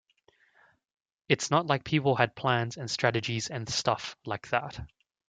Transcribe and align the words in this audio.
It's 1.29 1.51
not 1.51 1.67
like 1.67 1.83
people 1.83 2.15
had 2.15 2.35
plans 2.35 2.75
and 2.75 2.89
strategies 2.89 3.49
and 3.49 3.69
stuff 3.69 4.15
like 4.25 4.49
that. 4.49 4.79